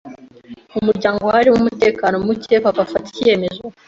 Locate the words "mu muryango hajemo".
0.73-1.57